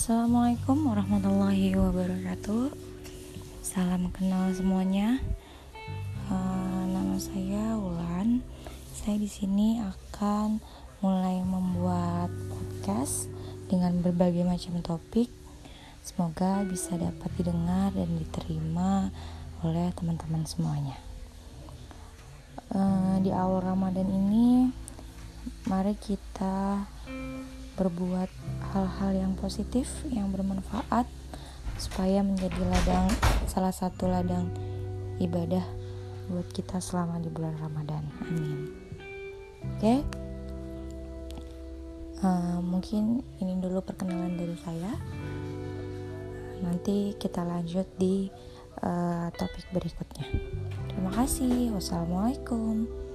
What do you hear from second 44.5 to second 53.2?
saya. Nanti kita lanjut di uh, topik berikutnya. Terima kasih. Wassalamualaikum.